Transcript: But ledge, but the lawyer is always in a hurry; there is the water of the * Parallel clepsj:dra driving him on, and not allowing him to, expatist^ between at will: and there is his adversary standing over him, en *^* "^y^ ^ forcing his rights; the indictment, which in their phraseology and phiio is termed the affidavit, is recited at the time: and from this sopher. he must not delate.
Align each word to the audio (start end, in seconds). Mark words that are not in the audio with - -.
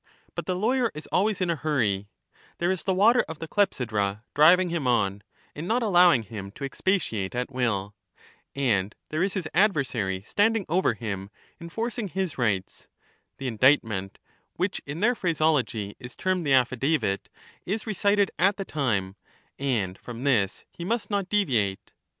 But 0.01 0.15
ledge, 0.15 0.31
but 0.35 0.45
the 0.47 0.55
lawyer 0.55 0.91
is 0.95 1.07
always 1.11 1.41
in 1.41 1.51
a 1.51 1.55
hurry; 1.55 2.07
there 2.57 2.71
is 2.71 2.81
the 2.81 2.91
water 2.95 3.23
of 3.29 3.37
the 3.37 3.47
* 3.47 3.47
Parallel 3.47 3.67
clepsj:dra 3.67 4.23
driving 4.33 4.71
him 4.71 4.87
on, 4.87 5.21
and 5.55 5.67
not 5.67 5.83
allowing 5.83 6.23
him 6.23 6.49
to, 6.53 6.63
expatist^ 6.67 7.11
between 7.11 7.29
at 7.39 7.51
will: 7.51 7.93
and 8.55 8.95
there 9.09 9.21
is 9.21 9.35
his 9.35 9.47
adversary 9.53 10.23
standing 10.23 10.65
over 10.67 10.95
him, 10.95 11.29
en 11.59 11.67
*^* 11.69 11.69
"^y^ 11.69 11.71
^ 11.71 11.71
forcing 11.71 12.07
his 12.07 12.39
rights; 12.39 12.87
the 13.37 13.45
indictment, 13.47 14.17
which 14.55 14.81
in 14.87 15.01
their 15.01 15.13
phraseology 15.13 15.89
and 15.89 15.93
phiio 15.99 16.05
is 16.07 16.15
termed 16.15 16.47
the 16.47 16.53
affidavit, 16.55 17.29
is 17.67 17.85
recited 17.85 18.31
at 18.39 18.57
the 18.57 18.65
time: 18.65 19.15
and 19.59 19.99
from 19.99 20.23
this 20.23 20.51
sopher. 20.53 20.65
he 20.71 20.83
must 20.83 21.11
not 21.11 21.29
delate. 21.29 21.93